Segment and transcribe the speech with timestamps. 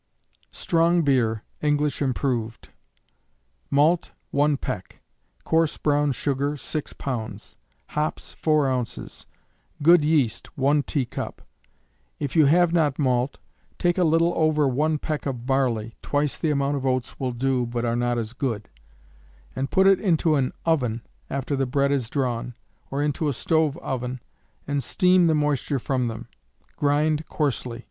[0.51, 2.69] Strong Beer, English Improved.
[3.69, 4.99] Malt, 1 peck;
[5.43, 7.55] coarse brown sugar, 6 pounds;
[7.89, 9.27] hops, 4 ounces;
[9.83, 11.43] good yeast, 1 teacup;
[12.17, 13.37] if you have not malt,
[13.77, 17.67] take a little over 1 peck of barley, (twice the amount of oats will do,
[17.67, 18.69] but are not as good,)
[19.55, 22.55] and put it into an oven after the bread is drawn,
[22.89, 24.19] or into a stove oven,
[24.67, 26.27] and steam the moisture from them.
[26.75, 27.79] Grind coarsely.